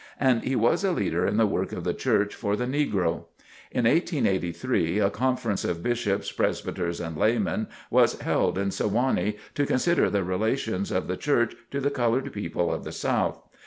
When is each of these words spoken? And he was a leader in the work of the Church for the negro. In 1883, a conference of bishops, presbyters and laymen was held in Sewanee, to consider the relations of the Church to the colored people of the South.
And 0.19 0.41
he 0.43 0.55
was 0.55 0.83
a 0.83 0.91
leader 0.91 1.27
in 1.27 1.37
the 1.37 1.45
work 1.45 1.71
of 1.71 1.83
the 1.83 1.93
Church 1.93 2.33
for 2.33 2.55
the 2.55 2.65
negro. 2.65 3.25
In 3.69 3.85
1883, 3.85 4.97
a 4.97 5.11
conference 5.11 5.63
of 5.63 5.83
bishops, 5.83 6.31
presbyters 6.31 6.99
and 6.99 7.15
laymen 7.15 7.67
was 7.91 8.19
held 8.19 8.57
in 8.57 8.69
Sewanee, 8.71 9.37
to 9.53 9.67
consider 9.67 10.09
the 10.09 10.23
relations 10.23 10.89
of 10.91 11.05
the 11.07 11.17
Church 11.17 11.55
to 11.69 11.79
the 11.79 11.91
colored 11.91 12.33
people 12.33 12.73
of 12.73 12.83
the 12.83 12.91
South. 12.91 13.43